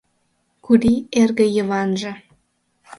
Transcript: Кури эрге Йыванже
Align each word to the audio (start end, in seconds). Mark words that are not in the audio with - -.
Кури 0.65 0.93
эрге 1.21 1.47
Йыванже 1.55 2.11